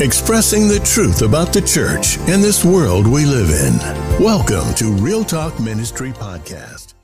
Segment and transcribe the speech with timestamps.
[0.00, 3.76] expressing the truth about the church and this world we live in.
[4.22, 6.94] Welcome to Real Talk Ministry Podcast.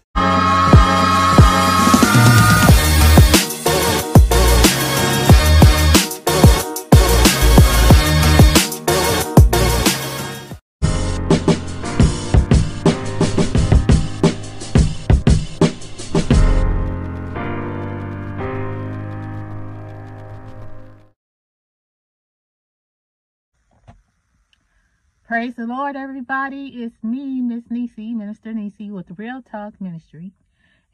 [25.27, 26.85] Praise the Lord, everybody.
[26.85, 30.31] It's me, Miss Nisi, Minister Nisi, with Real Talk Ministry.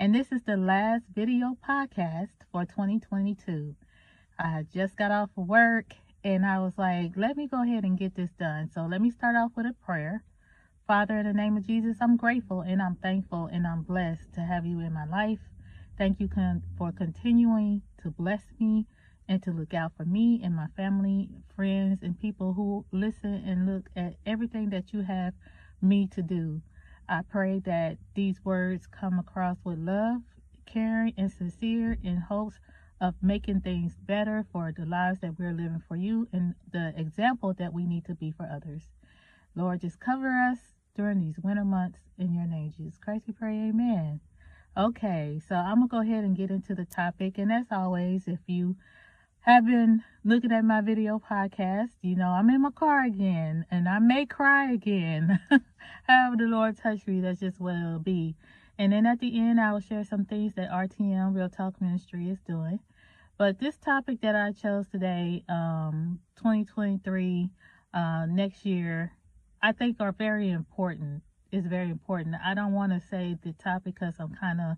[0.01, 3.77] And this is the last video podcast for 2022.
[4.39, 5.93] I just got off of work
[6.25, 8.71] and I was like, let me go ahead and get this done.
[8.75, 10.25] So let me start off with a prayer.
[10.87, 14.41] Father, in the name of Jesus, I'm grateful and I'm thankful and I'm blessed to
[14.41, 15.41] have you in my life.
[15.99, 16.31] Thank you
[16.79, 18.87] for continuing to bless me
[19.33, 23.65] and to look out for me and my family, friends, and people who listen and
[23.65, 25.33] look at everything that you have
[25.81, 26.61] me to do.
[27.09, 30.21] I pray that these words come across with love,
[30.67, 32.61] caring, and sincere in hopes
[33.01, 37.55] of making things better for the lives that we're living for you and the example
[37.55, 38.83] that we need to be for others.
[39.55, 40.59] Lord, just cover us
[40.95, 43.25] during these winter months in your name, Jesus Christ.
[43.27, 44.21] We pray, amen.
[44.77, 47.39] Okay, so I'm going to go ahead and get into the topic.
[47.39, 48.77] And as always, if you
[49.43, 53.89] have been looking at my video podcast, you know, I'm in my car again and
[53.89, 55.41] I may cry again.
[56.05, 58.37] However, the Lord touched me, that's just what it'll be.
[58.79, 62.29] And then at the end, I will share some things that RTM, Real Talk Ministry,
[62.31, 62.79] is doing.
[63.37, 67.51] But this topic that I chose today, um, 2023,
[67.93, 69.11] uh, next year,
[69.61, 71.23] I think are very important.
[71.51, 72.37] Is very important.
[72.43, 74.77] I don't want to say the topic because I'm kind of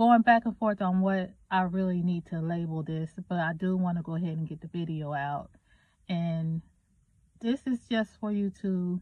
[0.00, 3.76] going back and forth on what I really need to label this, but I do
[3.76, 5.50] want to go ahead and get the video out.
[6.08, 6.62] And
[7.42, 8.98] this is just for you to,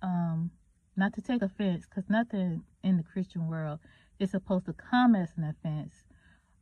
[0.00, 0.50] um,
[0.96, 3.78] not to take offense, because nothing in the Christian world
[4.18, 5.92] is supposed to come as an offense,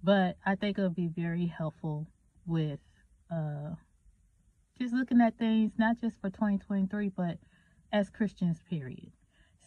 [0.02, 2.08] but I think it'll be very helpful
[2.46, 2.80] with,
[3.30, 3.76] uh,
[4.80, 7.38] just looking at things, not just for 2023, but
[7.92, 9.12] as Christians, period.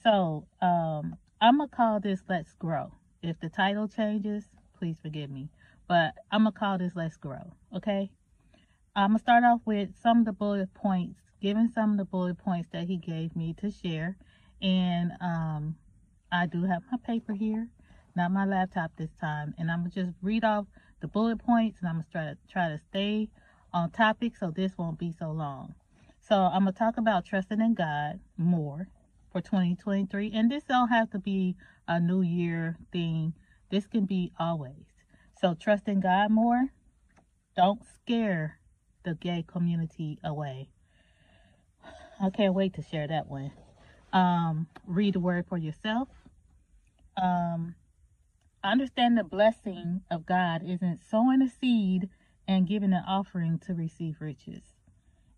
[0.04, 2.92] So, um, I'm going to call this Let's Grow.
[3.28, 4.46] If the title changes,
[4.80, 5.50] please forgive me.
[5.88, 8.10] But I'm going to call this Let's Grow, okay?
[8.96, 12.06] I'm going to start off with some of the bullet points, giving some of the
[12.06, 14.16] bullet points that he gave me to share.
[14.62, 15.76] And um,
[16.32, 17.68] I do have my paper here,
[18.16, 19.54] not my laptop this time.
[19.58, 20.66] And I'm going to just read off
[21.02, 23.30] the bullet points and I'm going to try to try to stay
[23.74, 25.76] on topic so this won't be so long.
[26.22, 28.88] So I'm going to talk about trusting in God more
[29.32, 30.32] for 2023.
[30.34, 31.56] And this don't have to be
[31.88, 33.34] a new year thing.
[33.70, 34.86] This can be always.
[35.40, 36.68] So trust in God more.
[37.56, 38.59] Don't scare
[39.03, 40.70] the gay community away.
[42.20, 43.52] I can't wait to share that one.
[44.14, 46.08] Um, read the word for yourself.
[47.22, 47.75] Um,
[48.64, 52.09] understand the blessing of God isn't sowing a seed
[52.48, 54.64] and giving an offering to receive riches.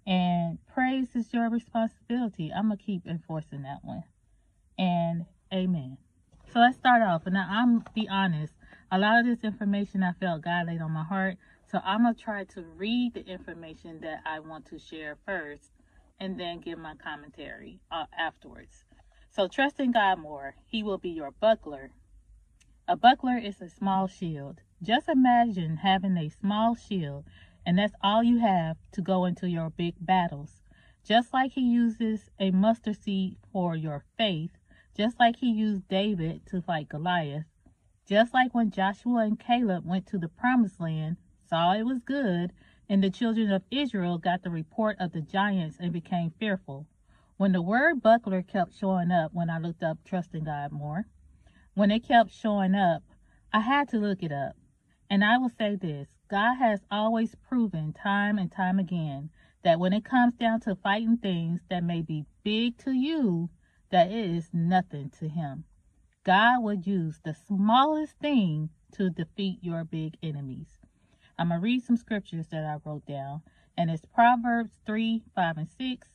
[0.06, 2.52] And praise is your responsibility.
[2.56, 4.04] I'm going to keep enforcing that one.
[4.78, 5.98] And amen.
[6.52, 7.28] So let's start off.
[7.28, 8.54] And now I'm be honest.
[8.92, 11.38] A lot of this information I felt God laid on my heart.
[11.72, 15.70] So I'm to try to read the information that I want to share first
[16.20, 18.84] and then give my commentary uh, afterwards.
[19.30, 20.56] So trust in God more.
[20.66, 21.92] He will be your buckler.
[22.88, 24.62] A buckler is a small shield.
[24.82, 27.26] Just imagine having a small shield
[27.64, 30.64] and that's all you have to go into your big battles.
[31.06, 34.52] Just like he uses a mustard seed for your faith,
[35.00, 37.46] just like he used David to fight Goliath,
[38.06, 41.16] just like when Joshua and Caleb went to the promised land,
[41.50, 42.52] saw it was good,
[42.90, 46.86] and the children of Israel got the report of the giants and became fearful.
[47.38, 51.06] When the word buckler kept showing up when I looked up trusting God more,
[51.76, 53.02] when it kept showing up,
[53.54, 54.58] I had to look it up.
[55.10, 59.30] And I will say this God has always proven time and time again
[59.64, 63.50] that when it comes down to fighting things that may be big to you,
[63.90, 65.66] that it is nothing to him.
[66.24, 70.78] God would use the smallest thing to defeat your big enemies.
[71.38, 73.42] I'm going to read some scriptures that I wrote down,
[73.78, 76.08] and it's Proverbs 3 5 and 6.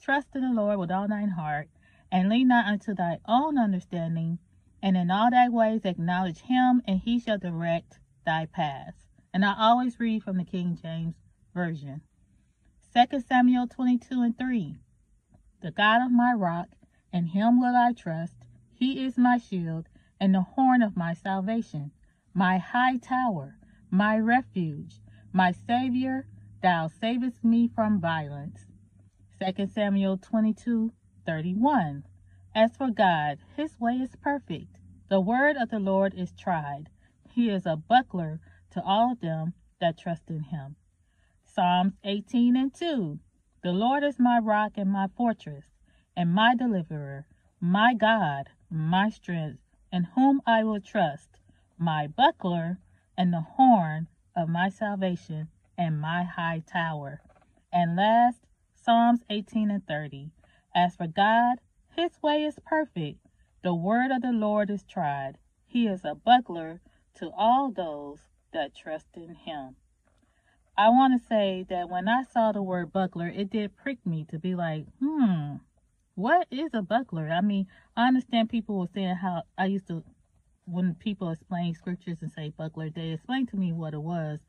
[0.00, 1.68] Trust in the Lord with all thine heart,
[2.12, 4.38] and lean not unto thy own understanding,
[4.82, 9.06] and in all thy ways acknowledge him, and he shall direct thy paths.
[9.32, 11.14] And I always read from the King James
[11.54, 12.02] Version.
[12.94, 14.78] 2 Samuel 22 and 3.
[15.62, 16.68] The God of my rock,
[17.12, 18.36] in him will I trust.
[18.72, 19.88] He is my shield
[20.20, 21.92] and the horn of my salvation,
[22.34, 23.58] my high tower,
[23.90, 25.00] my refuge,
[25.32, 26.26] my Savior,
[26.62, 28.66] Thou savest me from violence.
[29.38, 30.92] 2 Samuel 22
[31.24, 32.04] 31.
[32.54, 34.78] As for God, his way is perfect.
[35.08, 36.88] The word of the Lord is tried.
[37.30, 40.76] He is a buckler to all them that trust in him.
[41.44, 43.20] Psalms 18 and 2.
[43.62, 45.66] The Lord is my rock and my fortress,
[46.16, 47.26] and my deliverer,
[47.60, 49.58] my God, my strength,
[49.92, 51.38] in whom I will trust,
[51.78, 52.78] my buckler,
[53.16, 57.20] and the horn of my salvation, and my high tower.
[57.72, 60.30] And last, Psalms 18 and 30.
[60.74, 61.58] As for God,
[61.94, 63.18] his way is perfect.
[63.62, 65.38] The word of the Lord is tried.
[65.66, 66.80] He is a buckler
[67.16, 68.20] to all those
[68.52, 69.76] that trust in him.
[70.78, 74.24] I want to say that when I saw the word buckler, it did prick me
[74.30, 75.56] to be like, hmm,
[76.16, 77.28] what is a buckler?
[77.28, 80.02] I mean, I understand people were saying how I used to,
[80.64, 84.40] when people explain scriptures and say buckler, they explained to me what it was.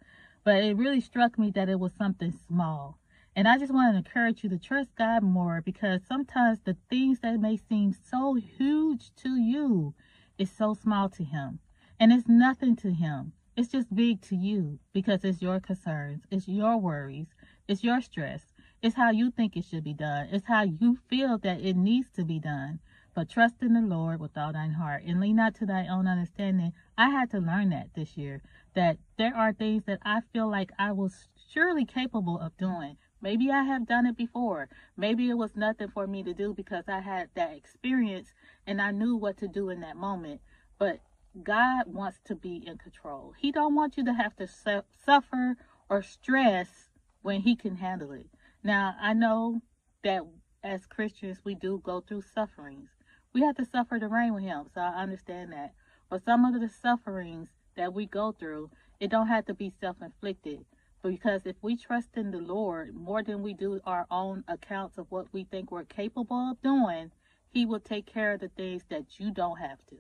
[0.46, 2.98] But it really struck me that it was something small.
[3.36, 7.20] And I just want to encourage you to trust God more because sometimes the things
[7.20, 9.94] that may seem so huge to you
[10.38, 11.60] is so small to Him.
[12.00, 13.34] And it's nothing to Him.
[13.58, 17.28] It's just big to you because it's your concerns, it's your worries,
[17.68, 18.54] it's your stress,
[18.88, 22.10] it's how you think it should be done, it's how you feel that it needs
[22.12, 22.80] to be done.
[23.14, 26.08] But trust in the Lord with all thine heart and lean not to thy own
[26.08, 26.72] understanding.
[26.98, 28.42] I had to learn that this year
[28.76, 32.96] that there are things that I feel like I was surely capable of doing.
[33.22, 34.70] Maybe I have done it before.
[34.96, 38.34] Maybe it was nothing for me to do because I had that experience
[38.66, 40.40] and I knew what to do in that moment.
[40.80, 41.02] But
[41.44, 43.34] God wants to be in control.
[43.38, 45.58] He don't want you to have to su- suffer
[45.90, 46.88] or stress
[47.22, 48.28] when he can handle it.
[48.64, 49.62] Now, I know
[50.04, 50.24] that
[50.64, 52.90] as Christians we do go through sufferings.
[53.34, 55.74] We have to suffer to reign with him, so I understand that.
[56.10, 60.66] But some of the sufferings that we go through, it don't have to be self-inflicted.
[61.04, 65.06] Because if we trust in the Lord more than we do our own accounts of
[65.10, 67.12] what we think we're capable of doing,
[67.50, 69.98] He will take care of the things that you don't have to.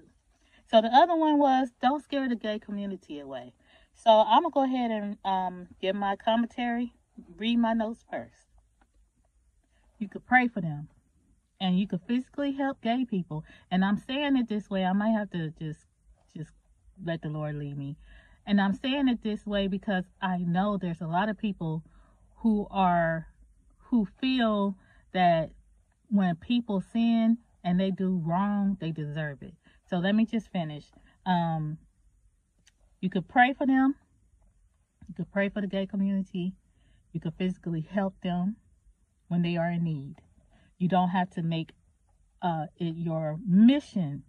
[0.69, 3.53] So the other one was don't scare the gay community away.
[3.93, 6.93] So I'm gonna go ahead and um, give my commentary.
[7.37, 8.46] Read my notes first.
[9.99, 10.89] You could pray for them,
[11.59, 13.43] and you could physically help gay people.
[13.71, 14.85] And I'm saying it this way.
[14.85, 15.85] I might have to just
[16.35, 16.51] just
[17.03, 17.97] let the Lord lead me.
[18.45, 21.83] And I'm saying it this way because I know there's a lot of people
[22.37, 23.27] who are
[23.89, 24.75] who feel
[25.13, 25.51] that
[26.09, 29.53] when people sin and they do wrong, they deserve it.
[29.89, 30.85] So let me just finish.
[31.25, 31.77] Um,
[33.01, 33.95] you could pray for them.
[35.07, 36.53] You could pray for the gay community.
[37.13, 38.57] You could physically help them
[39.27, 40.15] when they are in need.
[40.77, 41.71] You don't have to make
[42.41, 44.23] uh, it your mission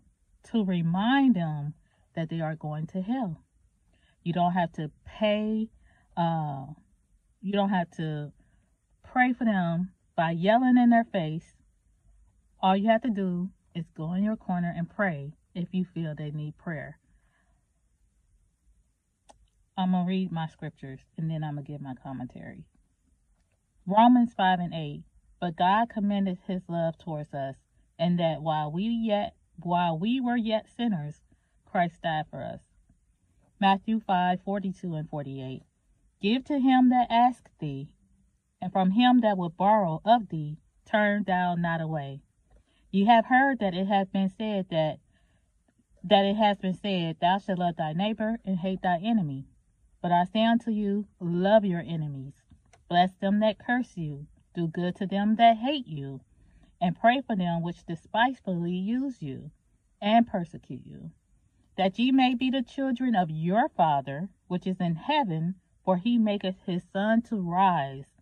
[0.50, 1.74] to remind them
[2.14, 3.42] that they are going to hell.
[4.22, 5.68] You don't have to pay,
[6.16, 6.66] uh,
[7.40, 8.32] you don't have to
[9.04, 11.54] pray for them by yelling in their face.
[12.60, 16.14] All you have to do is go in your corner and pray if you feel
[16.14, 16.98] they need prayer.
[19.76, 22.64] I'm going to read my scriptures and then I'm going to give my commentary.
[23.90, 25.02] Romans 5 and 8.
[25.40, 27.56] But God commended his love towards us,
[27.98, 31.22] and that while we yet while we were yet sinners,
[31.64, 32.60] Christ died for us.
[33.58, 35.62] Matthew 5 42 and 48.
[36.20, 37.88] Give to him that asketh thee,
[38.60, 42.20] and from him that would borrow of thee, turn thou not away.
[42.90, 44.98] Ye have heard that it hath been said that
[46.04, 49.46] that it has been said, Thou shalt love thy neighbor and hate thy enemy.
[50.02, 52.34] But I say unto you, love your enemies,
[52.88, 56.20] bless them that curse you, do good to them that hate you,
[56.80, 59.50] and pray for them which despitefully use you
[60.00, 61.10] and persecute you,
[61.76, 65.54] that ye may be the children of your Father which is in heaven,
[65.84, 68.18] for he maketh his sun to rise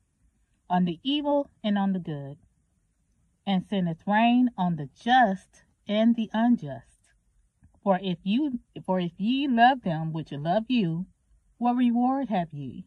[0.68, 2.36] on the evil and on the good,
[3.46, 7.12] and sendeth rain on the just and the unjust.
[7.82, 11.06] For if you for if ye love them which love you,
[11.58, 12.86] what reward have ye?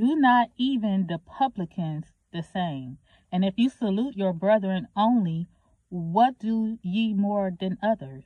[0.00, 2.96] Do not even the publicans the same?
[3.30, 5.46] And if you salute your brethren only,
[5.90, 8.24] what do ye more than others?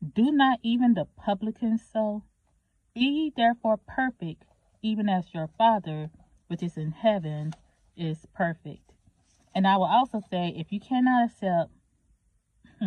[0.00, 2.22] Do not even the publicans so?
[2.94, 4.44] Be ye therefore perfect,
[4.82, 6.10] even as your Father
[6.46, 7.54] which is in heaven
[7.96, 8.92] is perfect.
[9.52, 11.72] And I will also say, if you cannot accept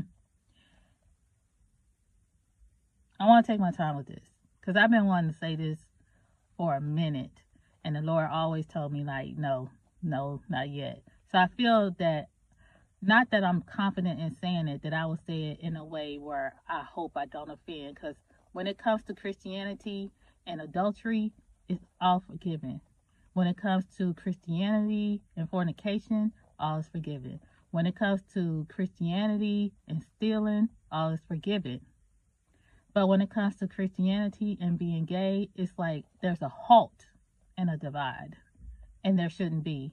[3.20, 4.24] I want to take my time with this
[4.62, 5.80] because I've been wanting to say this
[6.56, 7.42] for a minute,
[7.88, 9.70] and the Lord always told me like, no,
[10.04, 11.02] no, not yet.
[11.32, 12.28] So I feel that
[13.02, 16.18] not that I'm confident in saying it, that I will say it in a way
[16.18, 17.96] where I hope I don't offend.
[17.96, 18.18] Because
[18.52, 20.12] when it comes to Christianity
[20.46, 21.32] and adultery,
[21.70, 22.82] it's all forgiven.
[23.32, 27.40] When it comes to Christianity and fornication, all is forgiven.
[27.72, 31.80] When it comes to Christianity and stealing, all is forgiven.
[32.94, 37.07] But when it comes to Christianity and being gay, it's like there's a halt
[37.58, 38.36] and a divide,
[39.04, 39.92] and there shouldn't be.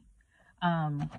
[0.61, 1.11] Um,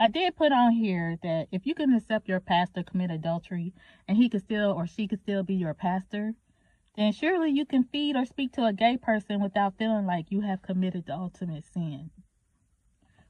[0.00, 3.72] I did put on here that if you can accept your pastor commit adultery
[4.08, 6.34] and he could still or she could still be your pastor,
[6.96, 10.40] then surely you can feed or speak to a gay person without feeling like you
[10.40, 12.10] have committed the ultimate sin.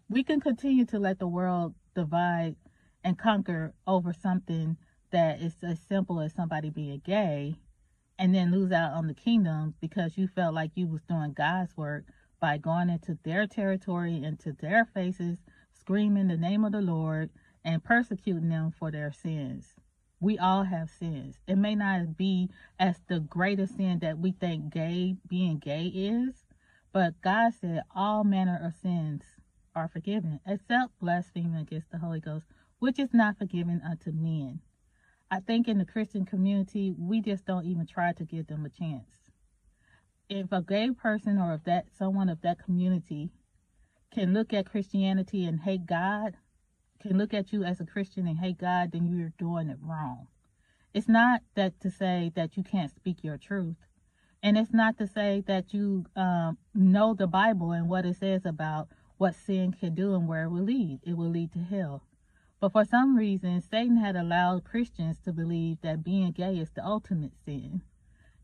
[0.09, 2.57] We can continue to let the world divide
[3.05, 4.77] and conquer over something
[5.11, 7.57] that is as simple as somebody being gay
[8.19, 11.77] and then lose out on the kingdom because you felt like you was doing God's
[11.77, 12.05] work
[12.41, 15.39] by going into their territory, into their faces,
[15.73, 17.31] screaming the name of the Lord
[17.65, 19.75] and persecuting them for their sins.
[20.21, 21.41] We all have sins.
[21.47, 26.45] It may not be as the greatest sin that we think gay being gay is,
[26.93, 29.23] but God said all manner of sins
[29.75, 32.47] are forgiven, except blasphemy against the Holy Ghost,
[32.79, 34.61] which is not forgiven unto men.
[35.33, 38.69] I think in the Christian community, we just don't even try to give them a
[38.69, 39.09] chance.
[40.29, 43.31] If a gay person or if that someone of that community
[44.15, 46.37] can look at Christianity and hate God,
[47.01, 50.27] can look at you as a Christian and hate God, then you're doing it wrong.
[50.93, 53.77] It's not that to say that you can't speak your truth.
[54.43, 58.45] And it's not to say that you um, know the Bible and what it says
[58.45, 61.01] about what sin can do and where it will lead.
[61.05, 62.03] It will lead to hell.
[62.63, 66.87] But for some reason, Satan had allowed Christians to believe that being gay is the
[66.87, 67.83] ultimate sin.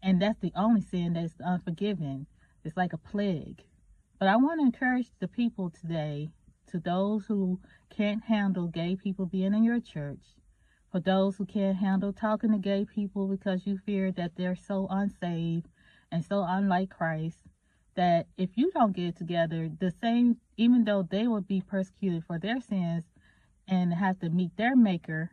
[0.03, 2.27] And that's the only sin that's unforgiven.
[2.65, 3.63] It's like a plague.
[4.19, 6.33] But I want to encourage the people today
[6.67, 7.61] to those who
[7.91, 10.35] can't handle gay people being in your church,
[10.91, 14.89] for those who can't handle talking to gay people because you fear that they're so
[14.91, 15.69] unsaved
[16.11, 17.39] and so unlike Christ,
[17.95, 22.41] that if you don't get together, the same, even though they will be persecuted for
[22.41, 23.05] their sins
[23.69, 25.31] and have to meet their maker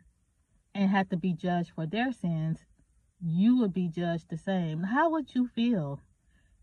[0.74, 2.58] and have to be judged for their sins,
[3.20, 4.82] you would be judged the same.
[4.82, 6.00] How would you feel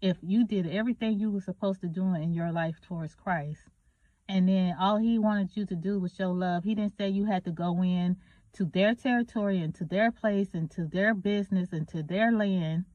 [0.01, 3.61] if you did everything you were supposed to do in your life towards Christ
[4.29, 6.63] and then all he wanted you to do was show love.
[6.63, 8.17] He didn't say you had to go in
[8.53, 12.85] to their territory and to their place and to their business and to their land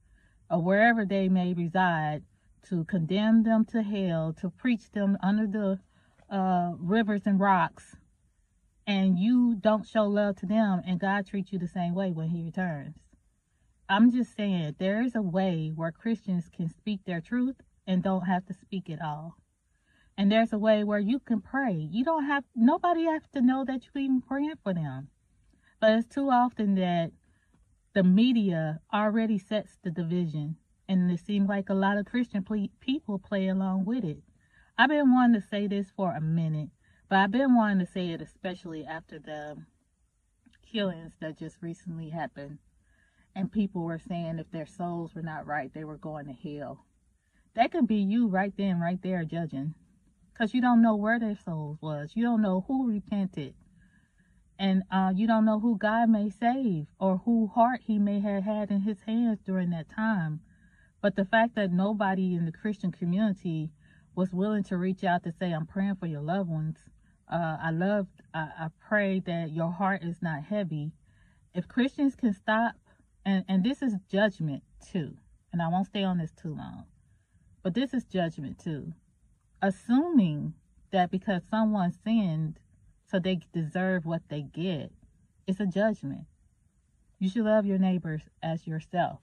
[0.51, 2.23] or wherever they may reside
[2.69, 5.79] to condemn them to hell, to preach them under the
[6.35, 7.97] uh, rivers and rocks,
[8.89, 12.31] and you don't show love to them, and God treats you the same way when
[12.31, 12.97] He returns.
[13.87, 18.27] I'm just saying there is a way where Christians can speak their truth and don't
[18.27, 19.37] have to speak it all.
[20.17, 21.75] And there's a way where you can pray.
[21.75, 25.09] You don't have, nobody has to know that you're even praying for them.
[25.81, 27.13] But it's too often that
[27.95, 30.57] the media already sets the division.
[30.89, 32.45] And it seems like a lot of Christian
[32.81, 34.23] people play along with it.
[34.79, 36.71] I've been wanting to say this for a minute,
[37.09, 39.57] but I've been wanting to say it especially after the
[40.71, 42.59] killings that just recently happened.
[43.35, 46.85] And people were saying if their souls were not right, they were going to hell.
[47.55, 49.75] That could be you right then, right there, judging
[50.39, 52.13] because you don't know where their souls was.
[52.15, 53.55] You don't know who repented.
[54.57, 58.45] And uh, you don't know who God may save or who heart he may have
[58.45, 60.41] had in his hands during that time.
[61.01, 63.73] But the fact that nobody in the Christian community
[64.15, 66.79] was willing to reach out to say, I'm praying for your loved ones.
[67.31, 70.93] Uh, I love, I, I pray that your heart is not heavy.
[71.55, 72.77] If Christians can stop,
[73.25, 75.17] and, and this is judgment too,
[75.53, 76.85] and I won't stay on this too long,
[77.63, 78.93] but this is judgment too
[79.63, 80.55] assuming
[80.93, 82.59] that because someone sinned,
[83.11, 84.93] so they deserve what they get,
[85.47, 86.27] it's a judgment.
[87.19, 89.21] You should love your neighbors as yourself.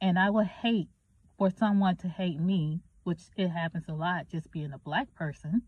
[0.00, 0.88] And I would hate
[1.38, 5.62] for someone to hate me, which it happens a lot just being a black person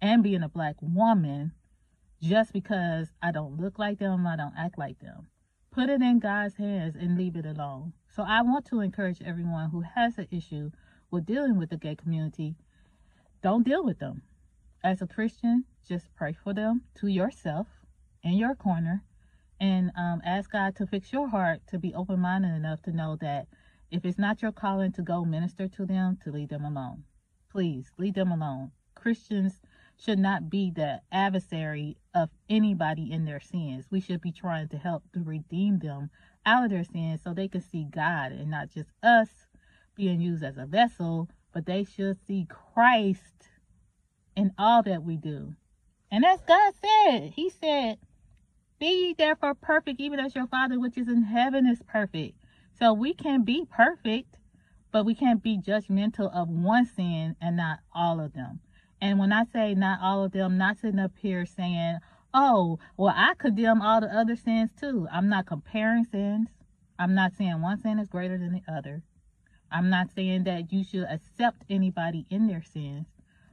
[0.00, 1.52] and being a black woman,
[2.20, 5.28] just because I don't look like them, I don't act like them.
[5.70, 7.92] Put it in God's hands and leave it alone.
[8.08, 10.70] So I want to encourage everyone who has an issue
[11.10, 12.56] with dealing with the gay community
[13.42, 14.22] don't deal with them.
[14.82, 17.66] As a Christian, just pray for them to yourself
[18.22, 19.02] in your corner
[19.60, 23.16] and um, ask God to fix your heart to be open minded enough to know
[23.20, 23.48] that
[23.90, 27.04] if it's not your calling to go minister to them, to leave them alone.
[27.50, 28.70] Please leave them alone.
[28.94, 29.60] Christians
[29.96, 33.86] should not be the adversary of anybody in their sins.
[33.90, 36.10] We should be trying to help to redeem them
[36.44, 39.28] out of their sins so they can see God and not just us
[39.94, 43.48] being used as a vessel but they should see Christ
[44.36, 45.54] in all that we do.
[46.10, 47.98] And as God said, He said,
[48.80, 52.36] Be ye therefore perfect, even as your Father which is in heaven is perfect.
[52.76, 54.36] So we can be perfect,
[54.90, 58.60] but we can't be judgmental of one sin and not all of them.
[59.04, 61.98] And when I say not all of them, not sitting up here saying,
[62.32, 65.06] oh, well, I condemn all the other sins too.
[65.12, 66.48] I'm not comparing sins.
[66.98, 69.02] I'm not saying one sin is greater than the other.
[69.70, 73.04] I'm not saying that you should accept anybody in their sins.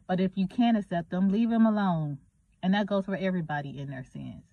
[0.07, 2.19] But if you can't accept them, leave them alone.
[2.63, 4.43] And that goes for everybody in their sins.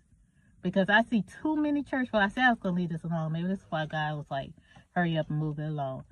[0.62, 2.24] Because I see too many church folks.
[2.24, 3.30] I said I was going to leave this alone.
[3.30, 4.50] Maybe this is why God was like,
[4.96, 6.02] hurry up and move it along.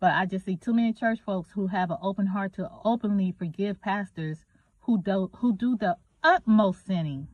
[0.00, 3.34] But I just see too many church folks who have an open heart to openly
[3.36, 4.44] forgive pastors
[4.80, 7.28] who do, who do the utmost sinning,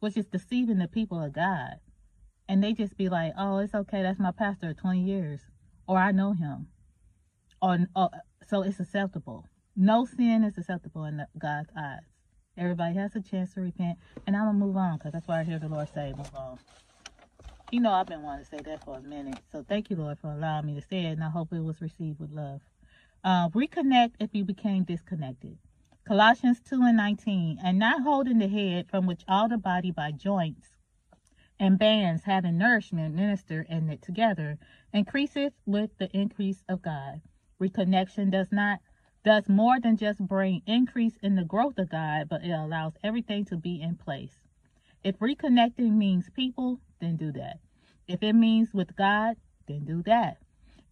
[0.00, 1.80] which is deceiving the people of God.
[2.48, 4.02] And they just be like, oh, it's okay.
[4.02, 5.40] That's my pastor 20 years.
[5.86, 6.68] Or I know him.
[7.60, 8.10] Or, or
[8.46, 9.46] so it's acceptable.
[9.76, 12.00] No sin is acceptable in God's eyes.
[12.56, 13.98] Everybody has a chance to repent.
[14.26, 16.30] And I'm going to move on because that's why I hear the Lord say, move
[16.34, 16.58] on.
[17.70, 19.40] You know, I've been wanting to say that for a minute.
[19.52, 21.12] So thank you, Lord, for allowing me to say it.
[21.12, 22.62] And I hope it was received with love.
[23.22, 25.58] Uh, reconnect if you became disconnected.
[26.06, 27.58] Colossians 2 and 19.
[27.62, 30.68] And not holding the head from which all the body by joints
[31.60, 34.58] and bands having nourishment minister and knit together
[34.94, 37.20] increaseth with the increase of God.
[37.60, 38.78] Reconnection does not
[39.24, 43.44] does more than just bring increase in the growth of God, but it allows everything
[43.46, 44.36] to be in place.
[45.04, 47.58] If reconnecting means people, then do that.
[48.08, 49.36] If it means with God,
[49.66, 50.38] then do that.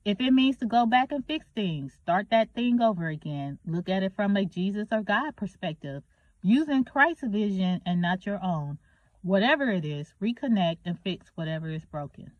[0.04, 3.58] If it means to go back and fix things, start that thing over again.
[3.66, 6.04] Look at it from a Jesus or God perspective,
[6.42, 8.78] using Christ's vision and not your own.
[9.22, 12.30] Whatever it is, reconnect and fix whatever is broken.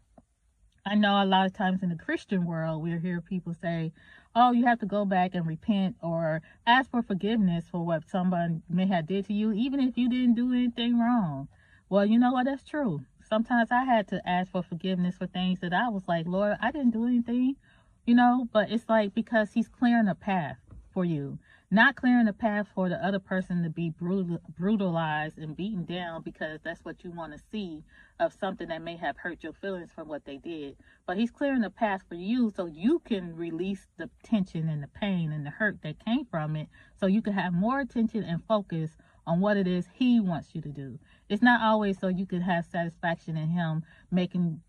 [0.87, 3.93] I know a lot of times in the Christian world, we'll hear people say,
[4.37, 8.63] oh, you have to go back and repent or ask for forgiveness for what someone
[8.69, 11.49] may have did to you, even if you didn't do anything wrong.
[11.89, 12.45] Well, you know what?
[12.45, 13.01] That's true.
[13.27, 16.71] Sometimes I had to ask for forgiveness for things that I was like, Lord, I
[16.71, 17.57] didn't do anything,
[18.05, 20.59] you know, but it's like because he's clearing a path
[20.93, 21.39] for you
[21.71, 26.23] not clearing the path for the other person to be brutal, brutalized and beaten down
[26.23, 27.83] because that's what you want to see
[28.21, 30.77] of something that may have hurt your feelings from what they did.
[31.07, 34.89] But he's clearing the path for you so you can release the tension and the
[34.89, 38.45] pain and the hurt that came from it so you can have more attention and
[38.47, 38.93] focus
[39.27, 40.99] on what it is he wants you to do.
[41.29, 44.61] It's not always so you can have satisfaction in him making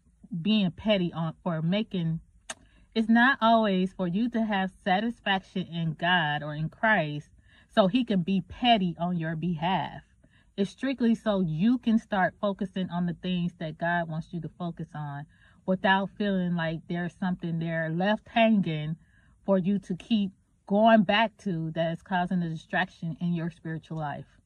[0.41, 2.19] being petty on for making
[2.97, 7.29] it's not always for you to have satisfaction in God or in Christ
[7.69, 10.01] so he can be petty on your behalf.
[10.57, 14.49] It's strictly so you can start focusing on the things that God wants you to
[14.57, 15.27] focus on
[15.67, 18.95] without feeling like there's something there left hanging
[19.45, 20.31] for you to keep
[20.65, 24.39] going back to that is causing a distraction in your spiritual life.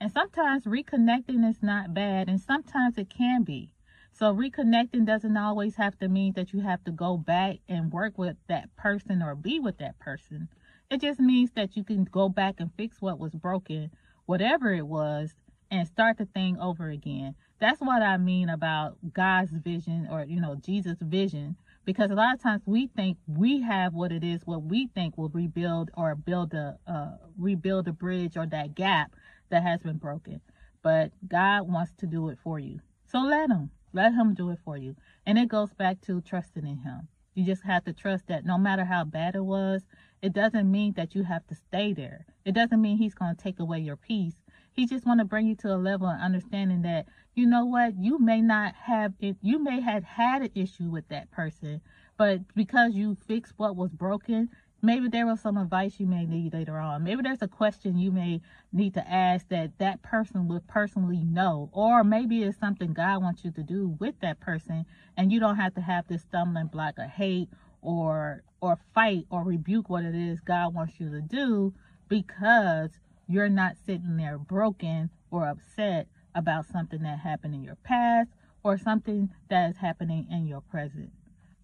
[0.00, 3.72] And sometimes reconnecting is not bad, and sometimes it can be.
[4.18, 8.16] So reconnecting doesn't always have to mean that you have to go back and work
[8.16, 10.48] with that person or be with that person.
[10.90, 13.90] It just means that you can go back and fix what was broken,
[14.24, 15.34] whatever it was,
[15.70, 17.34] and start the thing over again.
[17.58, 21.56] That's what I mean about God's vision or, you know, Jesus' vision.
[21.84, 25.18] Because a lot of times we think we have what it is, what we think
[25.18, 29.12] will rebuild or build a, uh, rebuild a bridge or that gap
[29.50, 30.40] that has been broken.
[30.82, 32.80] But God wants to do it for you.
[33.04, 33.72] So let him.
[33.96, 34.94] Let him do it for you.
[35.24, 37.08] And it goes back to trusting in him.
[37.34, 39.86] You just have to trust that no matter how bad it was,
[40.20, 42.26] it doesn't mean that you have to stay there.
[42.44, 44.34] It doesn't mean he's going to take away your peace.
[44.74, 47.94] He just want to bring you to a level of understanding that, you know what,
[47.98, 51.80] you may not have it, you may have had an issue with that person,
[52.18, 54.50] but because you fixed what was broken,
[54.82, 57.02] maybe there was some advice you may need later on.
[57.04, 58.40] Maybe there's a question you may
[58.72, 63.44] need to ask that that person would personally know, or maybe it's something God wants
[63.44, 64.86] you to do with that person,
[65.16, 67.48] and you don't have to have this stumbling block of hate
[67.82, 71.74] or or fight or rebuke what it is God wants you to do
[72.08, 72.90] because
[73.28, 78.30] you're not sitting there broken or upset about something that happened in your past
[78.62, 81.10] or something that is happening in your present.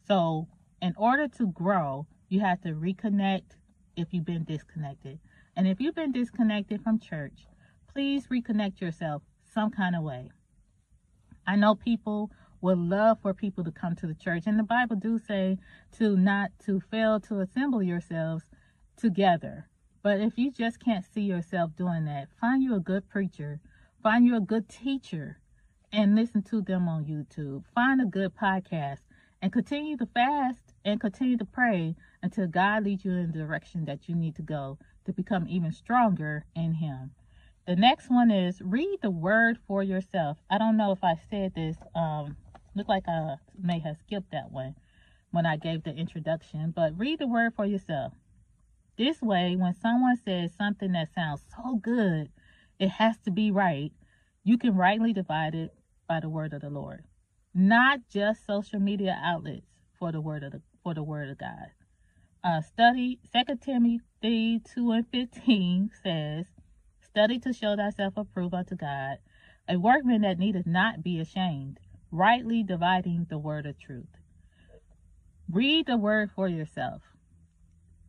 [0.06, 0.48] So,
[0.80, 3.56] in order to grow, you have to reconnect
[3.94, 5.18] if you've been disconnected.
[5.54, 7.46] And if you've been disconnected from church,
[7.92, 10.30] please reconnect yourself some kind of way.
[11.46, 12.30] I know people
[12.62, 15.58] would love for people to come to the church and the Bible do say
[15.98, 18.44] to not to fail to assemble yourselves
[18.96, 19.68] together.
[20.02, 23.60] But if you just can't see yourself doing that, find you a good preacher,
[24.02, 25.38] find you a good teacher
[25.92, 27.64] and listen to them on YouTube.
[27.74, 29.00] Find a good podcast
[29.42, 33.86] and continue to fast and continue to pray until God leads you in the direction
[33.86, 37.12] that you need to go to become even stronger in Him.
[37.66, 40.38] The next one is read the word for yourself.
[40.50, 41.76] I don't know if I said this.
[41.94, 42.36] Um,
[42.76, 44.74] look like I may have skipped that one.
[45.30, 48.14] when I gave the introduction, but read the word for yourself.
[48.98, 52.30] This way, when someone says something that sounds so good,
[52.78, 53.92] it has to be right,
[54.44, 55.74] you can rightly divide it
[56.08, 57.04] by the word of the Lord.
[57.54, 59.66] Not just social media outlets
[59.98, 61.68] for the word of the for the word of God.
[62.44, 66.46] Uh, study 2 Timothy 2 and 15 says,
[67.00, 69.18] Study to show thyself approved unto God,
[69.68, 71.78] a workman that needeth not be ashamed,
[72.10, 74.08] rightly dividing the word of truth.
[75.48, 77.02] Read the word for yourself.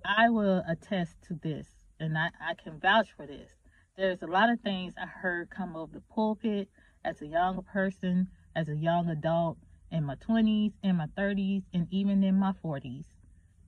[0.03, 1.67] I will attest to this,
[1.99, 3.51] and I, I can vouch for this.
[3.95, 6.69] There's a lot of things I heard come over the pulpit
[7.05, 9.59] as a young person, as a young adult,
[9.91, 13.05] in my 20s, in my 30s, and even in my 40s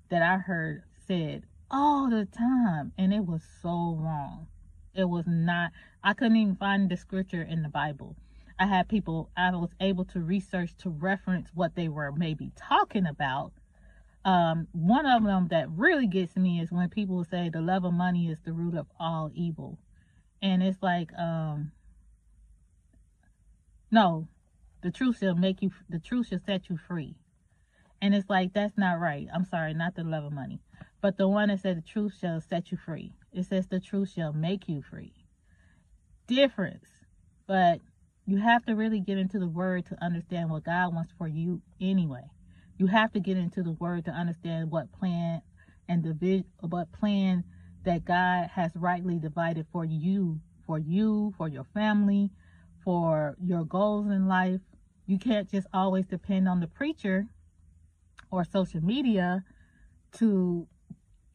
[0.10, 4.48] that I heard said all the time, and it was so wrong.
[4.94, 5.72] It was not,
[6.04, 8.16] I couldn't even find the scripture in the Bible.
[8.58, 13.06] I had people, I was able to research to reference what they were maybe talking
[13.06, 13.52] about.
[14.24, 17.94] Um, one of them that really gets me is when people say the love of
[17.94, 19.78] money is the root of all evil.
[20.42, 21.72] And it's like, um,
[23.92, 24.28] no,
[24.82, 27.16] the truth shall make you, the truth shall set you free.
[28.06, 29.28] And it's like, that's not right.
[29.34, 30.60] I'm sorry, not the love of money.
[31.02, 33.14] But the one that said the truth shall set you free.
[33.34, 35.12] It says the truth shall make you free.
[36.28, 36.86] Difference.
[37.48, 37.80] But
[38.28, 41.64] you have to really get into the word to understand what God wants for you
[41.82, 42.30] anyway.
[42.78, 45.42] You have to get into the word to understand what plan
[45.90, 47.44] and the what plan
[47.86, 52.30] that God has rightly divided for you, for you, for your family,
[52.84, 54.62] for your goals in life.
[55.08, 57.30] You can't just always depend on the preacher
[58.36, 59.44] or social media
[60.18, 60.68] to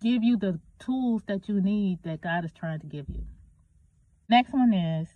[0.00, 3.24] give you the tools that you need that God is trying to give you.
[4.28, 5.08] Next one is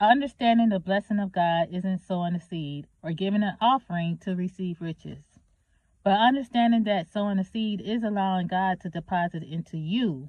[0.00, 4.80] understanding the blessing of God isn't sowing a seed or giving an offering to receive
[4.80, 5.24] riches,
[6.04, 10.28] but understanding that sowing a seed is allowing God to deposit into you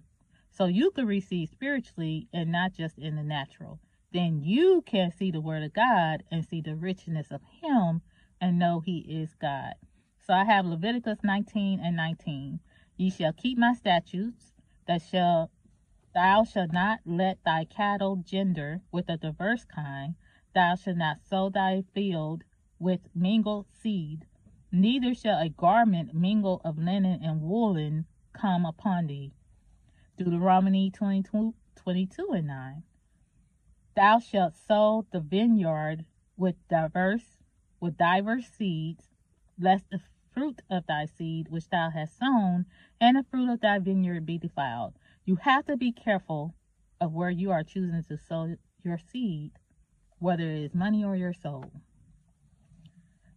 [0.50, 3.80] so you can receive spiritually and not just in the natural.
[4.14, 8.02] Then you can see the word of God and see the richness of Him
[8.40, 9.74] and know He is God.
[10.26, 12.60] So I have Leviticus 19 and 19.
[12.98, 14.54] Ye shall keep my statutes,
[14.88, 15.52] that shall
[16.16, 20.16] thou shalt not let thy cattle gender with a diverse kind,
[20.56, 22.44] thou shalt not sow thy field
[22.80, 24.26] with mingled seed,
[24.72, 29.32] neither shall a garment mingle of linen and woolen come upon thee.
[30.18, 32.84] Deuteronomy 22, 22 and 9.
[33.96, 36.04] Thou shalt sow the vineyard
[36.36, 37.38] with diverse
[37.80, 39.04] with diverse seeds,
[39.60, 40.00] lest the
[40.36, 42.66] fruit of thy seed which thou hast sown,
[43.00, 44.94] and the fruit of thy vineyard be defiled.
[45.26, 46.54] You have to be careful
[47.02, 49.54] of where you are choosing to sow your seed,
[50.20, 51.72] whether it is money or your soul.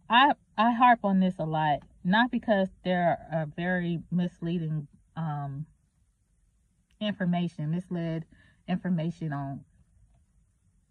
[0.09, 5.65] I I harp on this a lot, not because there are very misleading um,
[6.99, 8.25] information, misled
[8.67, 9.61] information on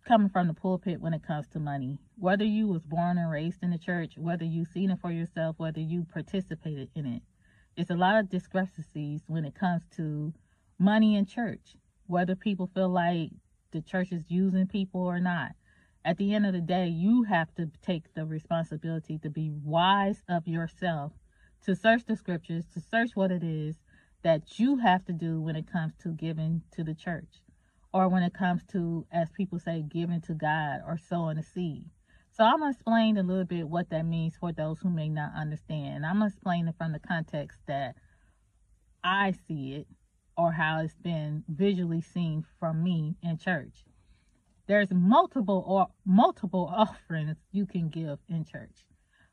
[0.07, 1.99] coming from the pulpit when it comes to money.
[2.21, 5.55] Whether you was born and raised in the church, whether you seen it for yourself,
[5.57, 7.23] whether you participated in it.
[7.77, 10.35] It's a lot of discrepancies when it comes to
[10.81, 11.77] money in church,
[12.09, 13.31] whether people feel like
[13.71, 15.53] the church is using people or not.
[16.05, 20.25] At the end of the day, you have to take the responsibility to be wise
[20.29, 21.13] of yourself,
[21.67, 23.77] to search the scriptures, to search what it is
[24.23, 27.43] that you have to do when it comes to giving to the church
[27.93, 31.89] or when it comes to, as people say, giving to God or sowing a seed.
[32.39, 35.09] So I'm going to explain a little bit what that means for those who may
[35.09, 36.07] not understand.
[36.07, 37.97] I'm going to explain it from the context that
[39.03, 39.89] I see it
[40.37, 43.75] or how it's been visually seen from me in church.
[44.69, 48.87] There's multiple or multiple offerings you can give in church,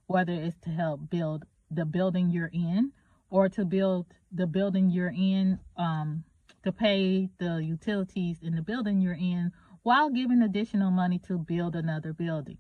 [0.08, 2.92] whether it's to help build the building you're in
[3.30, 6.24] or to build the building you're in um,
[6.64, 9.52] to pay the utilities in the building you're in
[9.84, 12.58] while giving additional money to build another building.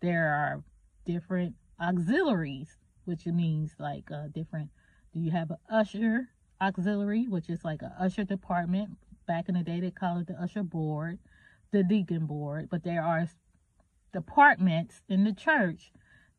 [0.00, 0.62] There are
[1.04, 4.70] different auxiliaries, which means like uh, different.
[5.12, 6.28] Do you have an usher
[6.60, 8.90] auxiliary, which is like an usher department?
[9.26, 11.18] Back in the day, they called it the usher board,
[11.72, 12.68] the deacon board.
[12.70, 13.28] But there are
[14.12, 15.92] departments in the church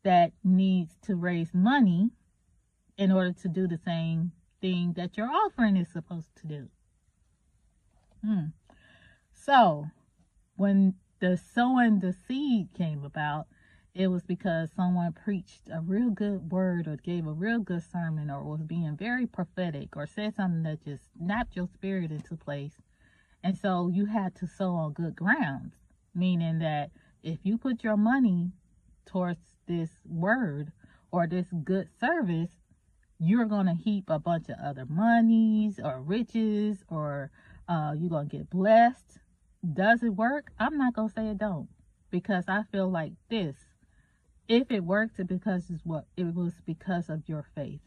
[0.03, 2.11] that needs to raise money
[2.97, 6.67] in order to do the same thing that your offering is supposed to do.
[8.23, 8.45] Hmm.
[9.33, 9.87] So,
[10.55, 13.47] when the sowing the seed came about,
[13.93, 18.29] it was because someone preached a real good word or gave a real good sermon
[18.31, 22.73] or was being very prophetic or said something that just snapped your spirit into place.
[23.43, 25.75] And so you had to sow on good grounds,
[26.15, 26.89] meaning that
[27.21, 28.51] if you put your money
[29.05, 30.71] towards this word
[31.11, 32.49] or this good service,
[33.19, 37.29] you're going to heap a bunch of other monies or riches or
[37.69, 39.20] uh, you're going to get blessed.
[39.61, 40.51] Does it work?
[40.59, 41.69] I'm not going to say it don't
[42.09, 43.55] because I feel like this.
[44.47, 47.81] If it worked, it because what it was because of your faith.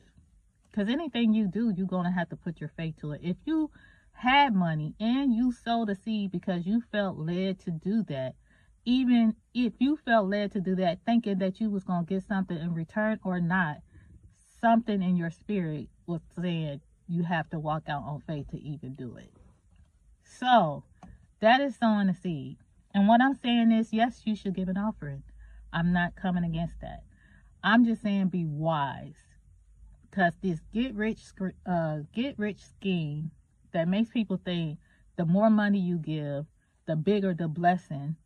[0.70, 3.20] Because anything you do, you're going to have to put your faith to it.
[3.22, 3.70] If you
[4.12, 8.34] had money and you sowed a seed because you felt led to do that,
[8.84, 12.22] even if you felt led to do that, thinking that you was going to get
[12.22, 13.78] something in return or not,
[14.60, 18.94] something in your spirit was saying you have to walk out on faith to even
[18.94, 19.30] do it.
[20.24, 20.84] So
[21.44, 22.56] that is sowing a seed.
[22.94, 25.22] And what I'm saying is, yes, you should give an offering.
[25.74, 27.02] I'm not coming against that.
[27.62, 29.18] I'm just saying be wise.
[30.08, 31.20] Because this get rich
[31.66, 33.30] uh, get rich scheme
[33.72, 34.78] that makes people think
[35.16, 36.46] the more money you give,
[36.86, 38.16] the bigger the blessing,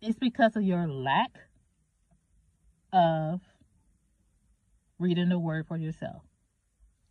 [0.00, 1.32] it's because of your lack
[2.94, 3.42] of
[4.98, 6.22] reading the word for yourself.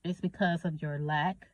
[0.04, 1.48] It's because of your lack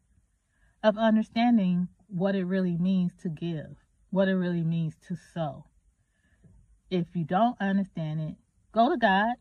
[0.84, 3.76] of understanding what it really means to give,
[4.12, 5.66] what it really means to sow.
[6.92, 8.36] If you don't understand it,
[8.72, 9.34] go to God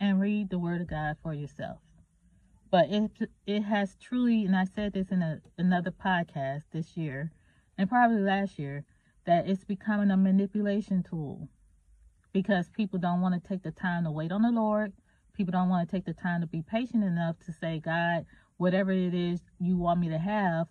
[0.00, 1.78] and read the word of God for yourself.
[2.70, 3.12] But it
[3.46, 7.30] it has truly, and I said this in a, another podcast this year,
[7.78, 8.84] and probably last year,
[9.24, 11.48] that it's becoming a manipulation tool
[12.32, 14.92] because people don't want to take the time to wait on the Lord
[15.34, 18.24] people don't want to take the time to be patient enough to say, God,
[18.56, 20.68] whatever it is you want me to have,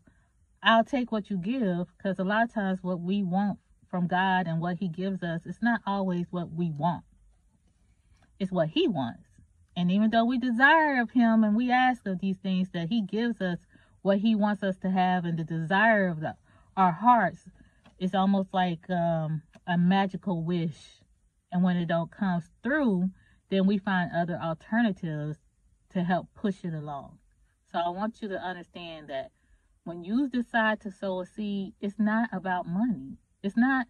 [0.64, 1.88] I'll take what you give.
[1.98, 5.42] Because a lot of times, what we want from God and what He gives us,
[5.46, 7.04] it's not always what we want,
[8.40, 9.28] it's what He wants.
[9.76, 13.02] And even though we desire of Him and we ask of these things, that He
[13.02, 13.60] gives us
[14.02, 16.36] what He wants us to have and the desire of the,
[16.78, 17.46] our hearts,
[18.00, 20.78] it's almost like um, a magical wish.
[21.52, 23.10] And when it don't comes through,
[23.50, 25.38] then we find other alternatives
[25.92, 27.20] to help push it along.
[27.72, 29.32] So I want you to understand that
[29.84, 33.18] when you decide to sow a seed, it's not about money.
[33.42, 33.88] It's not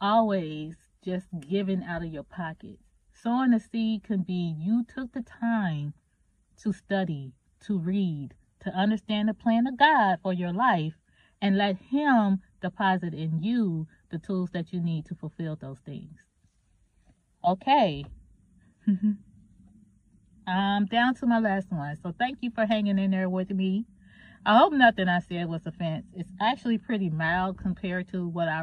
[0.00, 2.78] always just giving out of your pocket.
[3.12, 5.94] Sowing a seed can be you took the time
[6.62, 7.32] to study,
[7.66, 10.94] to read, to understand the plan of God for your life,
[11.40, 16.18] and let Him deposit in you the tools that you need to fulfill those things.
[17.44, 18.06] Okay.
[20.46, 21.96] I'm down to my last one.
[22.02, 23.84] So thank you for hanging in there with me.
[24.46, 26.06] I hope nothing I said was offense.
[26.14, 28.62] It's actually pretty mild compared to what I,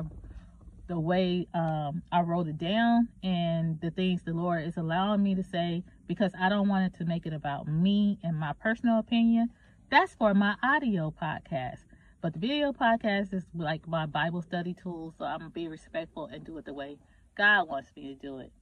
[0.87, 5.35] the way um, I wrote it down and the things the Lord is allowing me
[5.35, 8.97] to say because I don't want it to make it about me and my personal
[8.97, 9.49] opinion.
[9.91, 11.79] That's for my audio podcast.
[12.21, 16.27] But the video podcast is like my Bible study tool, so I'm gonna be respectful
[16.27, 16.97] and do it the way
[17.37, 18.53] God wants me to do it.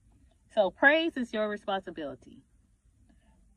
[0.55, 2.39] So praise is your responsibility.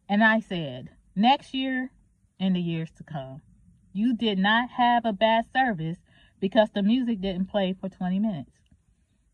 [0.06, 1.92] And I said, next year
[2.38, 3.40] and the years to come,
[3.94, 5.98] you did not have a bad service
[6.40, 8.50] because the music didn't play for 20 minutes.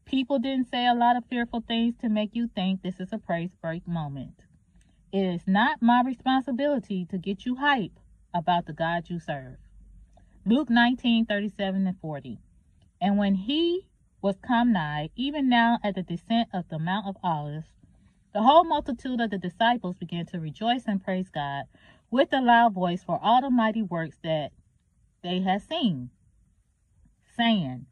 [0.04, 3.18] People didn't say a lot of fearful things to make you think this is a
[3.18, 4.42] praise break moment.
[5.12, 7.98] It is not my responsibility to get you hype
[8.34, 9.56] about the God you serve.
[10.44, 12.38] Luke 19 37 and 40.
[13.00, 13.88] And when he
[14.20, 17.68] was come nigh, even now at the descent of the Mount of Olives,
[18.34, 21.64] the whole multitude of the disciples began to rejoice and praise God
[22.10, 24.52] with a loud voice for all the mighty works that
[25.22, 26.10] they had seen,
[27.36, 27.86] saying,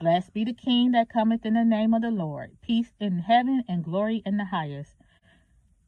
[0.00, 3.62] Blessed be the King that cometh in the name of the Lord, peace in heaven
[3.68, 4.96] and glory in the highest.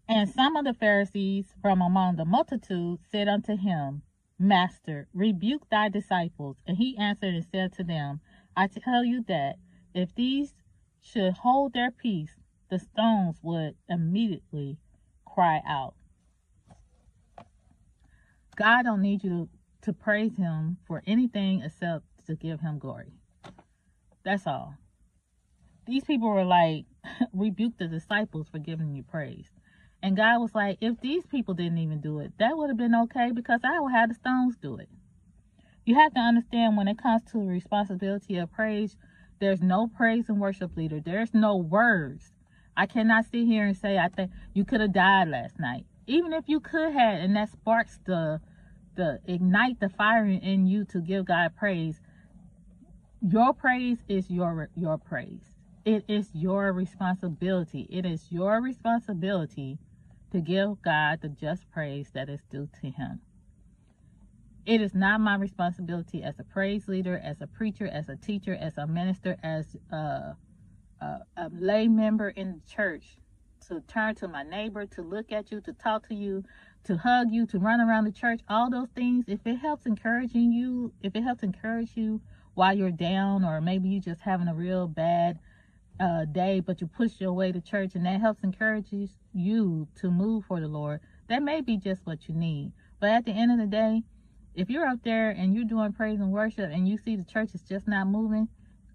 [0.07, 4.03] And some of the Pharisees from among the multitude said unto him,
[4.39, 6.59] Master, rebuke thy disciples.
[6.67, 8.21] And he answered and said to them,
[8.57, 9.57] I tell you that
[9.95, 10.55] if these
[11.01, 12.37] should hold their peace,
[12.69, 14.79] the stones would immediately
[15.25, 15.95] cry out.
[18.57, 19.49] God don't need you
[19.83, 23.13] to, praise him for anything except to give him glory.
[24.25, 24.77] That's all.
[25.87, 26.87] These people were like,
[27.35, 29.51] rebuke the disciples for giving you praise.
[30.03, 32.95] And God was like, if these people didn't even do it, that would have been
[32.95, 34.89] okay because I would have the stones do it.
[35.85, 38.97] You have to understand when it comes to the responsibility of praise,
[39.39, 41.01] there's no praise and worship leader.
[41.01, 42.33] There's no words.
[42.77, 45.85] I cannot sit here and say I think you could have died last night.
[46.07, 48.41] Even if you could have, and that sparks the
[48.97, 52.01] the ignite the fire in you to give God praise.
[53.21, 55.53] Your praise is your your praise.
[55.85, 57.87] It is your responsibility.
[57.91, 59.79] It is your responsibility
[60.33, 63.21] to give God the just praise that is due to him.
[64.67, 68.55] It is not my responsibility as a praise leader, as a preacher, as a teacher,
[68.55, 70.37] as a minister, as a,
[71.01, 73.19] a, a lay member in the church
[73.69, 76.45] to turn to my neighbor, to look at you, to talk to you,
[76.85, 80.53] to hug you, to run around the church, all those things, if it helps encouraging
[80.53, 82.21] you, if it helps encourage you
[82.55, 85.39] while you're down, or maybe you're just having a real bad
[86.01, 88.93] uh, day, but you push your way to church and that helps encourage
[89.33, 92.73] you to move for the Lord, that may be just what you need.
[93.01, 94.03] But at the end of the day,
[94.55, 97.55] if you're up there and you're doing praise and worship and you see the church
[97.55, 98.49] is just not moving,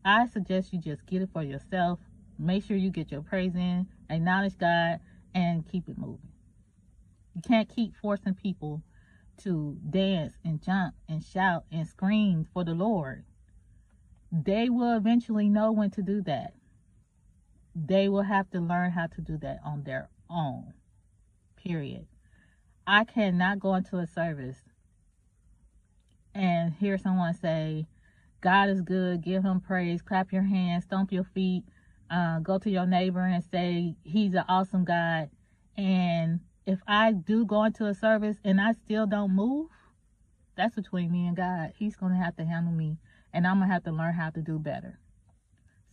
[0.06, 2.00] I suggest you just get it for yourself.
[2.38, 5.00] Make sure you get your praise in, acknowledge God,
[5.34, 6.32] and keep it moving.
[7.36, 8.82] You can't keep forcing people
[9.43, 13.24] to dance and jump and shout and scream for the Lord.
[14.32, 16.54] They will eventually know when to do that.
[17.76, 20.74] They will have to learn how to do that on their own.
[21.56, 22.08] Period.
[22.86, 24.58] I cannot go into a service
[26.36, 27.88] and hear someone say,
[28.41, 31.63] God is good, give him praise, clap your hands, stomp your feet,
[32.10, 35.30] uh, go to your neighbor and say, He's an awesome God.
[35.78, 39.67] And if I do go into a service and I still don't move,
[40.56, 41.74] that's between me and God.
[41.78, 42.98] He's going to have to handle me,
[43.34, 45.00] and I'm going to have to learn how to do better.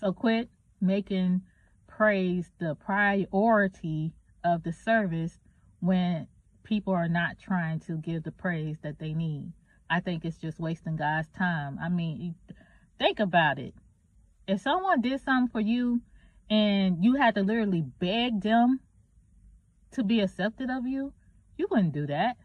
[0.00, 0.50] So quit
[0.80, 1.42] making
[1.86, 4.12] praise the priority
[4.44, 5.38] of the service
[5.80, 6.26] when
[6.64, 9.52] people are not trying to give the praise that they need.
[9.88, 11.78] I think it's just wasting God's time.
[11.80, 12.34] I mean,
[12.98, 13.74] think about it.
[14.48, 16.02] If someone did something for you
[16.48, 18.80] and you had to literally beg them
[19.92, 21.12] to be accepted of you,
[21.56, 22.36] you wouldn't do that.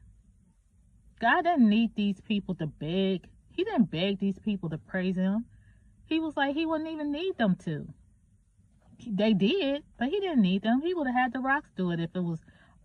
[1.20, 3.28] God didn't need these people to beg.
[3.52, 5.46] He didn't beg these people to praise him.
[6.06, 7.88] He was like, he wouldn't even need them to.
[9.08, 10.82] They did, but he didn't need them.
[10.82, 12.40] He would have had the rocks do it if it was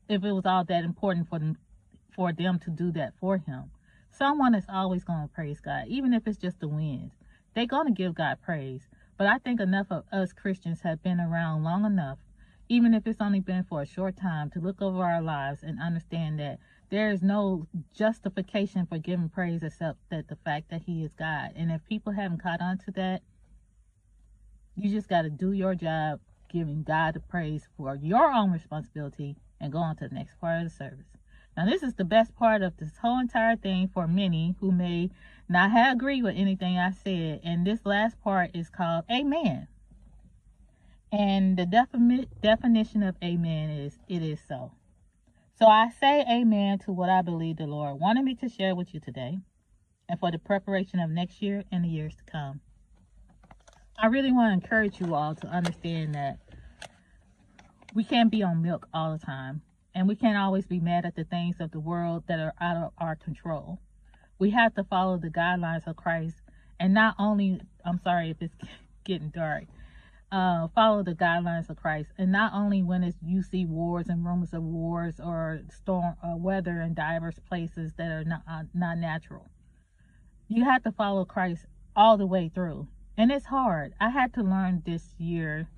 [0.09, 1.57] if it was all that important for them
[2.15, 3.71] for them to do that for him.
[4.11, 7.15] Someone is always to praise God, even if it's just the winds.
[7.55, 8.89] They're to give God praise.
[9.17, 12.19] But I think enough of us Christians have been around long enough,
[12.69, 15.81] even if it's only been for a short time, to look over our lives and
[15.81, 16.59] understand that
[16.91, 21.53] there is no justification for giving praise except that the fact that He is God.
[21.57, 23.23] And if people haven't caught on to that,
[24.77, 29.37] you just got to do your job giving God the praise for your own responsibility
[29.61, 31.07] and go on to the next part of the service.
[31.57, 35.11] Now, this is the best part of this whole entire thing for many who may
[35.49, 37.41] not have agreed with anything I said.
[37.45, 39.69] And this last part is called Amen.
[41.13, 44.73] And the defi- definition of Amen is it is so.
[45.59, 48.93] So I say Amen to what I believe the Lord wanted me to share with
[48.93, 49.39] you today
[50.09, 52.61] and for the preparation of next year and the years to come.
[53.99, 56.39] I really want to encourage you all to understand that
[57.95, 59.63] we can't be on milk all the time,
[59.95, 62.77] and we can't always be mad at the things of the world that are out
[62.77, 63.81] of our control.
[64.39, 66.37] We have to follow the guidelines of Christ,
[66.79, 68.55] and not only, I'm sorry if it's
[69.05, 69.65] getting dark,
[70.31, 74.25] uh, follow the guidelines of Christ, and not only when it's, you see wars and
[74.25, 78.99] rumors of wars or storm uh, weather in diverse places that are not uh, not
[78.99, 79.47] natural.
[80.49, 83.95] You have to follow Christ all the way through, and it's hard.
[84.01, 85.69] I had to learn this year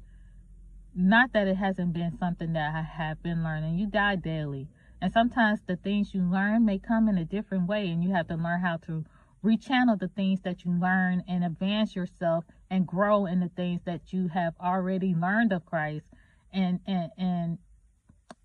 [0.95, 3.79] not that it hasn't been something that I have been learning.
[3.79, 4.69] You die daily.
[5.01, 8.29] And sometimes the things you learn may come in a different way, and you have
[8.29, 9.05] to learn how to
[9.45, 14.13] rechannel the things that you learn and advance yourself and grow in the things that
[14.13, 16.07] you have already learned of Christ.
[16.53, 17.59] And and and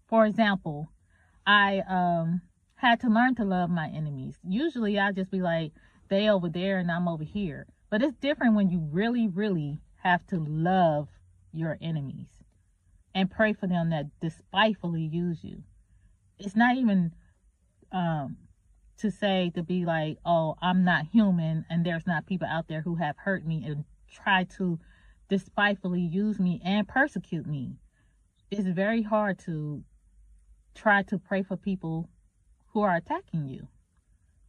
[0.07, 0.89] for example,
[1.47, 2.41] I um
[2.75, 4.37] had to learn to love my enemies.
[4.47, 5.71] Usually I just be like,
[6.09, 7.65] they over there and I'm over here.
[7.89, 11.07] But it's different when you really, really have to love
[11.53, 12.27] your enemies
[13.15, 15.63] and pray for them that despitefully use you.
[16.39, 17.13] It's not even
[17.91, 18.37] um,
[18.97, 22.81] to say to be like, oh, I'm not human and there's not people out there
[22.81, 24.79] who have hurt me and try to
[25.29, 27.77] despitefully use me and persecute me.
[28.51, 29.83] It's very hard to
[30.75, 32.09] try to pray for people
[32.67, 33.67] who are attacking you.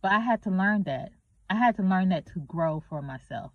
[0.02, 1.12] But I had to learn that.
[1.48, 3.52] I had to learn that to grow for myself.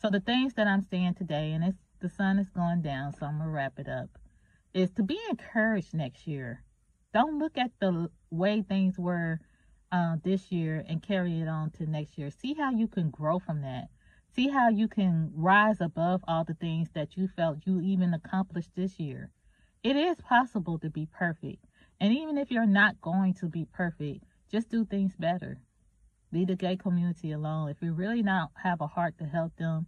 [0.00, 3.26] So the things that I'm saying today, and it's the sun is going down, so
[3.26, 4.18] I'm gonna wrap it up
[4.74, 6.62] is to be encouraged next year.
[7.14, 9.38] Don't look at the way things were
[9.92, 12.28] uh, this year and carry it on to next year.
[12.28, 13.84] See how you can grow from that.
[14.34, 18.70] See how you can rise above all the things that you felt you even accomplished
[18.74, 19.30] this year.
[19.84, 21.64] It is possible to be perfect.
[22.00, 25.60] And even if you're not going to be perfect, just do things better.
[26.32, 27.68] Leave the gay community alone.
[27.68, 29.86] If you really not have a heart to help them,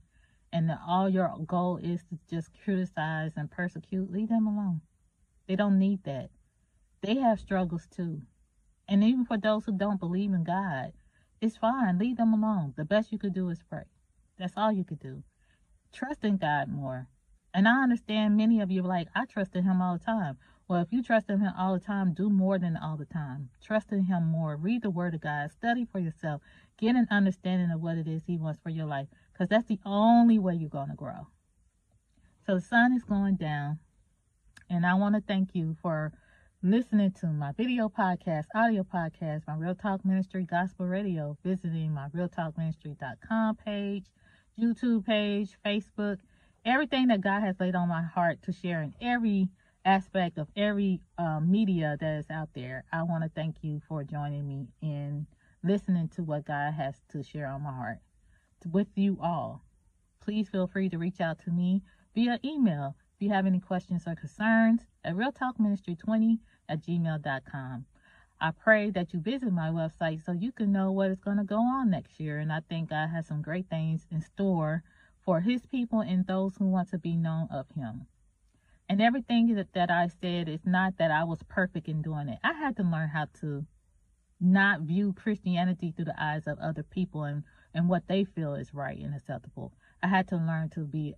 [0.53, 4.81] and all your goal is to just criticize and persecute, leave them alone.
[5.49, 6.31] They don't need that.
[7.03, 8.23] They have struggles too.
[8.89, 10.93] And even for those who don't believe in God,
[11.41, 11.99] it's fine.
[11.99, 12.75] Leave them alone.
[12.77, 13.85] The best you could do is pray.
[14.39, 15.23] That's all you could do.
[15.93, 17.09] Trust in God more.
[17.53, 20.37] And I understand many of you are like, I trusted him all the time.
[20.69, 23.51] Well, if you trust in him all the time, do more than all the time.
[23.63, 24.57] Trust in him more.
[24.57, 25.51] Read the word of God.
[25.53, 26.43] Study for yourself.
[26.77, 29.07] Get an understanding of what it is he wants for your life.
[29.33, 31.29] Because that's the only way you're going to grow.
[32.45, 33.79] So the sun is going down.
[34.69, 36.13] And I want to thank you for
[36.63, 42.09] listening to my video podcast, audio podcast, my Real Talk Ministry Gospel Radio, visiting my
[42.09, 44.07] realtalkministry.com page,
[44.59, 46.19] YouTube page, Facebook
[46.67, 49.49] everything that God has laid on my heart to share in every
[49.85, 52.85] aspect of every uh, media that is out there.
[52.93, 55.27] I want to thank you for joining me in
[55.63, 57.99] listening to what God has to share on my heart
[58.71, 59.63] with you all.
[60.21, 61.83] Please feel free to reach out to me
[62.17, 66.39] via email if you have any questions or concerns at realtalkministry20
[66.69, 67.87] at gmail.com.
[68.39, 71.45] I pray that you visit my website so you can know what is going to
[71.45, 72.39] go on next year.
[72.39, 74.83] And I think God has some great things in store
[75.25, 78.07] for his people and those who want to be known of him.
[78.87, 82.39] And everything that, that I said is not that I was perfect in doing it.
[82.45, 83.65] I had to learn how to
[84.39, 88.75] not view Christianity through the eyes of other people and, and what they feel is
[88.75, 89.73] right and acceptable.
[90.03, 91.15] I had to learn to be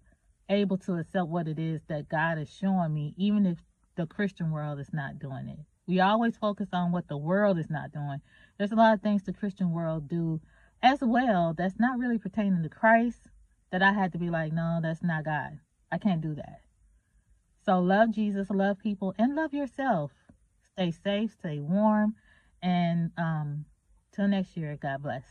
[0.48, 3.58] able to accept what it is that God is showing me, even if
[3.96, 5.58] the Christian world is not doing it.
[5.86, 8.20] We always focus on what the world is not doing.
[8.58, 10.40] There's a lot of things the Christian world do
[10.82, 13.20] as well that's not really pertaining to Christ
[13.70, 15.58] that I had to be like, no, that's not God.
[15.90, 16.60] I can't do that.
[17.64, 20.12] So love Jesus, love people, and love yourself.
[20.72, 22.14] Stay safe, stay warm,
[22.62, 23.64] and um,
[24.12, 25.24] till next year, God bless.